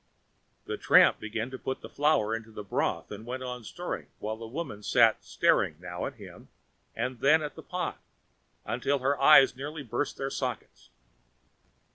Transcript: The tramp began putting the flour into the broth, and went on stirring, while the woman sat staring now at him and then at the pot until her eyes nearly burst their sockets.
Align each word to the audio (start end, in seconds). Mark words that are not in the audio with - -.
The 0.65 0.77
tramp 0.77 1.19
began 1.19 1.51
putting 1.55 1.83
the 1.83 1.87
flour 1.87 2.35
into 2.35 2.51
the 2.51 2.63
broth, 2.63 3.11
and 3.11 3.23
went 3.23 3.43
on 3.43 3.63
stirring, 3.63 4.07
while 4.17 4.35
the 4.35 4.47
woman 4.47 4.81
sat 4.81 5.23
staring 5.23 5.75
now 5.79 6.07
at 6.07 6.15
him 6.15 6.49
and 6.95 7.19
then 7.19 7.43
at 7.43 7.53
the 7.53 7.61
pot 7.61 8.01
until 8.65 8.97
her 8.97 9.21
eyes 9.21 9.55
nearly 9.55 9.83
burst 9.83 10.17
their 10.17 10.31
sockets. 10.31 10.89